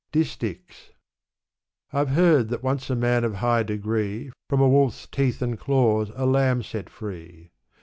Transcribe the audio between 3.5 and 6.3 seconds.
degree From a wolfs teeth and claws a